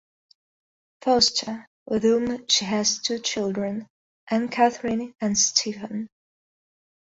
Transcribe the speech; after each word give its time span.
Foster, 1.03 1.67
with 1.85 2.01
whom 2.01 2.47
she 2.47 2.65
has 2.65 2.97
two 2.97 3.19
children, 3.19 3.85
Anne-Catherine 4.31 5.13
and 5.21 5.37
Stephen. 5.37 6.07